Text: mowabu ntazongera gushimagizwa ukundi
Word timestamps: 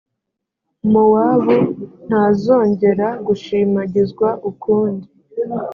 mowabu 0.91 1.57
ntazongera 2.07 3.07
gushimagizwa 3.27 4.27
ukundi 4.49 5.07